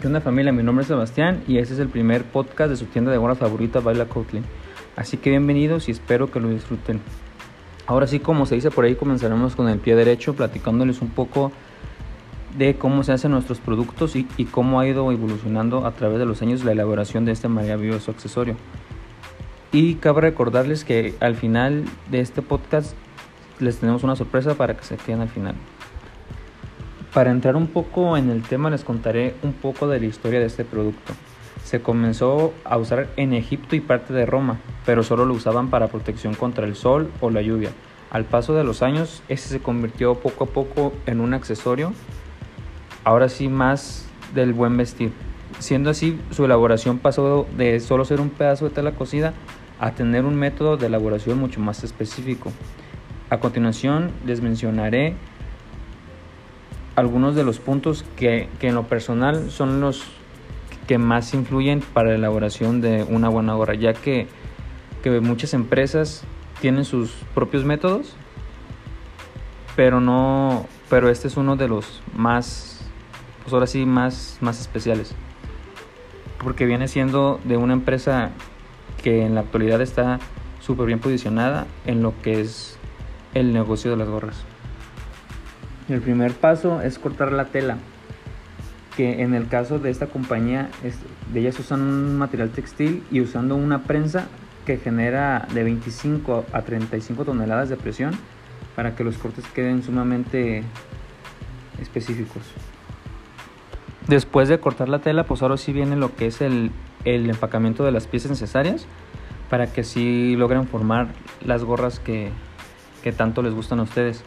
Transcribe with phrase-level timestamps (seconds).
[0.00, 0.52] ¿Qué onda familia?
[0.52, 3.38] Mi nombre es Sebastián y este es el primer podcast de su tienda de gorras
[3.38, 4.44] favorita, Baila Kotlin.
[4.94, 7.00] Así que bienvenidos y espero que lo disfruten.
[7.84, 11.50] Ahora sí, como se dice por ahí, comenzaremos con el pie derecho, platicándoles un poco
[12.56, 16.26] de cómo se hacen nuestros productos y, y cómo ha ido evolucionando a través de
[16.26, 18.54] los años la elaboración de este maravilloso accesorio.
[19.72, 22.94] Y cabe recordarles que al final de este podcast
[23.58, 25.56] les tenemos una sorpresa para que se queden al final.
[27.12, 30.46] Para entrar un poco en el tema les contaré un poco de la historia de
[30.46, 31.14] este producto.
[31.64, 35.88] Se comenzó a usar en Egipto y parte de Roma, pero solo lo usaban para
[35.88, 37.70] protección contra el sol o la lluvia.
[38.10, 41.92] Al paso de los años, este se convirtió poco a poco en un accesorio,
[43.04, 45.12] ahora sí más del buen vestir.
[45.58, 49.32] Siendo así, su elaboración pasó de solo ser un pedazo de tela cocida
[49.80, 52.52] a tener un método de elaboración mucho más específico.
[53.30, 55.16] A continuación les mencionaré
[56.98, 60.02] algunos de los puntos que, que, en lo personal son los
[60.88, 64.26] que más influyen para la elaboración de una buena gorra, ya que,
[65.04, 66.24] que muchas empresas
[66.60, 68.16] tienen sus propios métodos,
[69.76, 72.80] pero no, pero este es uno de los más,
[73.44, 75.14] pues ahora sí, más, más especiales,
[76.42, 78.32] porque viene siendo de una empresa
[79.04, 80.18] que en la actualidad está
[80.58, 82.76] súper bien posicionada en lo que es
[83.34, 84.44] el negocio de las gorras.
[85.88, 87.78] El primer paso es cortar la tela,
[88.96, 90.70] que en el caso de esta compañía,
[91.32, 94.26] de ellas usan un material textil y usando una prensa
[94.66, 98.12] que genera de 25 a 35 toneladas de presión
[98.76, 100.62] para que los cortes queden sumamente
[101.80, 102.42] específicos.
[104.06, 106.70] Después de cortar la tela, pues ahora sí viene lo que es el,
[107.04, 108.86] el empacamiento de las piezas necesarias
[109.48, 111.08] para que sí logren formar
[111.44, 112.30] las gorras que,
[113.02, 114.22] que tanto les gustan a ustedes.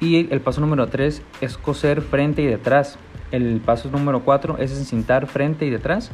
[0.00, 2.98] Y el paso número 3 es coser frente y detrás.
[3.32, 6.10] El paso número 4 es encintar frente y detrás.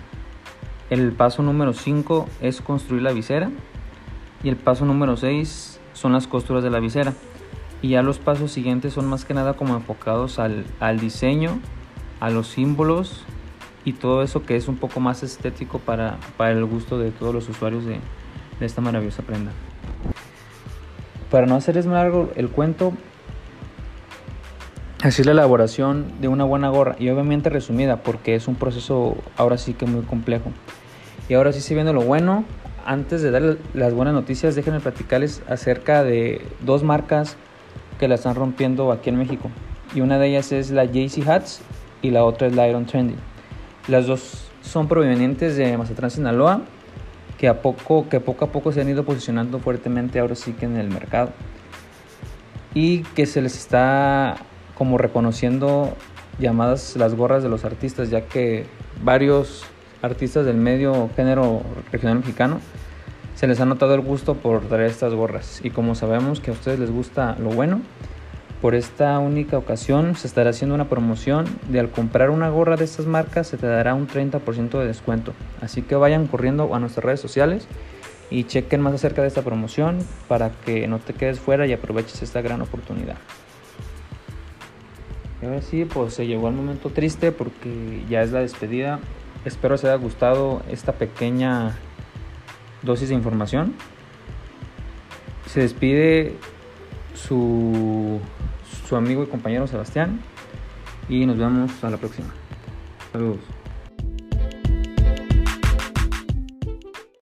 [0.91, 3.51] El paso número 5 es construir la visera.
[4.43, 7.13] Y el paso número 6 son las costuras de la visera.
[7.83, 11.61] Y ya los pasos siguientes son más que nada como enfocados al, al diseño,
[12.21, 13.25] a los símbolos
[13.85, 17.35] y todo eso que es un poco más estético para, para el gusto de todos
[17.35, 18.01] los usuarios de,
[18.59, 19.53] de esta maravillosa prenda.
[21.31, 22.95] Para no hacerles más largo el cuento,
[25.05, 29.59] Así la elaboración de una buena gorra y obviamente resumida porque es un proceso ahora
[29.59, 30.51] sí que muy complejo.
[31.29, 32.47] Y ahora sí se viene lo bueno.
[32.87, 37.37] Antes de dar las buenas noticias, déjenme platicarles acerca de dos marcas
[37.99, 39.51] que la están rompiendo aquí en México.
[39.95, 41.61] Y una de ellas es la JC Hats
[42.01, 43.17] y la otra es la Iron Trendy.
[43.89, 46.63] Las dos son provenientes de Mazatlán, Sinaloa,
[47.37, 50.65] que a poco, que poco a poco se han ido posicionando fuertemente ahora sí que
[50.65, 51.29] en el mercado.
[52.73, 54.39] Y que se les está
[54.75, 55.97] como reconociendo
[56.39, 58.67] llamadas las gorras de los artistas, ya que
[59.03, 59.65] varios
[60.03, 62.61] artistas del medio género regional mexicano
[63.35, 65.61] se les ha notado el gusto por traer estas gorras.
[65.65, 67.81] Y como sabemos que a ustedes les gusta lo bueno,
[68.61, 72.85] por esta única ocasión se estará haciendo una promoción de al comprar una gorra de
[72.85, 75.35] estas marcas se te dará un 30% de descuento.
[75.61, 77.69] Así que vayan corriendo a nuestras redes sociales
[78.31, 79.99] y chequen más acerca de esta promoción
[80.29, 83.17] para que no te quedes fuera y aproveches esta gran oportunidad.
[85.45, 88.99] Y ahora sí, pues se llegó el momento triste porque ya es la despedida.
[89.45, 91.77] Espero os haya gustado esta pequeña
[92.81, 93.75] dosis de información.
[95.47, 96.35] Se despide
[97.13, 98.21] su,
[98.89, 100.19] su amigo y compañero Sebastián
[101.11, 102.33] y nos vemos a la próxima.
[103.13, 103.54] Saludos.